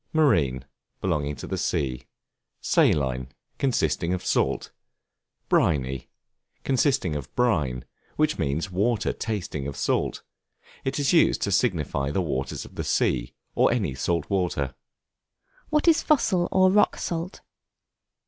Marine, 0.13 0.65
belonging 0.99 1.35
to 1.35 1.45
the 1.45 1.59
sea. 1.59 2.07
Saline, 2.59 3.27
consisting 3.59 4.13
of 4.15 4.25
salt. 4.25 4.71
Briny, 5.47 6.09
consisting 6.63 7.15
of 7.15 7.31
brine; 7.35 7.85
which 8.15 8.39
means 8.39 8.71
water 8.71 9.13
tasting 9.13 9.67
of 9.67 9.77
salt; 9.77 10.23
it 10.83 10.97
is 10.97 11.13
used 11.13 11.43
to 11.43 11.51
signify 11.51 12.09
the 12.09 12.19
waters 12.19 12.65
of 12.65 12.73
the 12.73 12.83
sea, 12.83 13.35
or 13.53 13.71
any 13.71 13.93
salt 13.93 14.27
water. 14.27 14.73
What 15.69 15.87
is 15.87 16.01
Fossil 16.01 16.47
or 16.51 16.71
Rock 16.71 16.97
Salt? 16.97 17.41